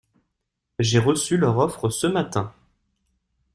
[0.79, 2.55] J'ai reçu leur offre ce matin.